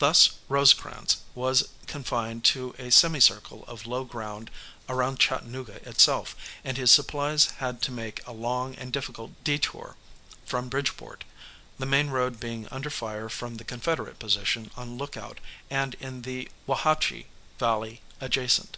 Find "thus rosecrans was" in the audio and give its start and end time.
0.00-1.68